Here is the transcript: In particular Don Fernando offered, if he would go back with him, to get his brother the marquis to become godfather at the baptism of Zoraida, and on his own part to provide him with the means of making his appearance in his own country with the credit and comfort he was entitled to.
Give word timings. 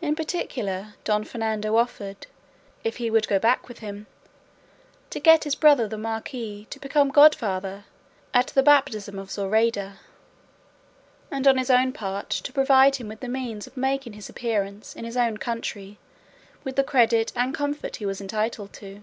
In 0.00 0.14
particular 0.14 0.94
Don 1.02 1.24
Fernando 1.24 1.74
offered, 1.74 2.28
if 2.84 2.98
he 2.98 3.10
would 3.10 3.26
go 3.26 3.40
back 3.40 3.66
with 3.66 3.80
him, 3.80 4.06
to 5.10 5.18
get 5.18 5.42
his 5.42 5.56
brother 5.56 5.88
the 5.88 5.98
marquis 5.98 6.68
to 6.70 6.78
become 6.78 7.08
godfather 7.10 7.82
at 8.32 8.46
the 8.46 8.62
baptism 8.62 9.18
of 9.18 9.32
Zoraida, 9.32 9.98
and 11.32 11.48
on 11.48 11.58
his 11.58 11.68
own 11.68 11.90
part 11.92 12.30
to 12.30 12.52
provide 12.52 12.94
him 12.94 13.08
with 13.08 13.18
the 13.18 13.28
means 13.28 13.66
of 13.66 13.76
making 13.76 14.12
his 14.12 14.28
appearance 14.28 14.94
in 14.94 15.04
his 15.04 15.16
own 15.16 15.38
country 15.38 15.98
with 16.62 16.76
the 16.76 16.84
credit 16.84 17.32
and 17.34 17.52
comfort 17.52 17.96
he 17.96 18.06
was 18.06 18.20
entitled 18.20 18.72
to. 18.74 19.02